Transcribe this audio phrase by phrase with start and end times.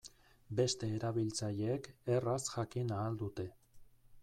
[0.59, 3.49] Beste erabiltzaileek erraz jakin ahal dute.